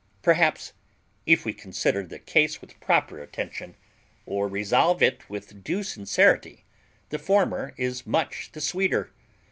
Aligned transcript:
Perhaps, 0.23 0.73
if 1.27 1.45
we 1.45 1.53
consider 1.53 2.01
the 2.03 2.17
case 2.17 2.59
with 2.59 2.79
proper 2.79 3.19
attention, 3.21 3.75
or 4.25 4.47
resolve 4.47 5.03
it 5.03 5.29
with 5.29 5.63
due 5.63 5.83
sincerity, 5.83 6.65
the 7.09 7.19
former 7.19 7.75
is 7.77 8.03
much 8.07 8.51
the 8.53 8.61
sweeter. 8.61 9.11